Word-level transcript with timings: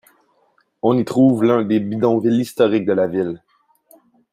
On 0.81 0.97
y 0.97 1.05
trouve 1.05 1.43
l'un 1.43 1.61
des 1.63 1.79
bidonvilles 1.79 2.41
historiques 2.41 2.87
de 2.87 2.93
la 2.93 3.05
ville. 3.05 3.43